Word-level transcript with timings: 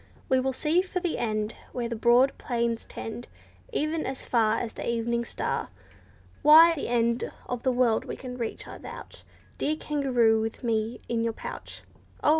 We 0.29 0.39
will 0.39 0.51
seek 0.51 0.85
for 0.85 0.99
the 0.99 1.19
end, 1.19 1.53
Where 1.73 1.87
the 1.87 1.95
broad 1.95 2.35
plains 2.39 2.85
tend, 2.85 3.27
E'en 3.71 4.07
as 4.07 4.25
far 4.25 4.57
as 4.57 4.73
the 4.73 4.89
evening 4.89 5.23
star. 5.25 5.69
Why, 6.41 6.73
the 6.73 6.87
end 6.87 7.31
of 7.47 7.61
the 7.61 7.71
world 7.71 8.05
we 8.05 8.15
can 8.15 8.35
reach, 8.35 8.67
I 8.67 8.79
vouch, 8.79 9.23
Dear 9.59 9.75
kangaroo, 9.75 10.41
with 10.41 10.63
me 10.63 11.01
in 11.07 11.21
your 11.21 11.33
pouch." 11.33 11.83
Oh! 12.23 12.29